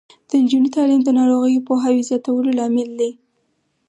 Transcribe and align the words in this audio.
د 0.27 0.29
نجونو 0.41 0.67
تعلیم 0.77 1.01
د 1.03 1.09
ناروغیو 1.19 1.65
پوهاوي 1.67 2.01
زیاتولو 2.09 2.55
لامل 2.57 2.89
دی. 2.99 3.11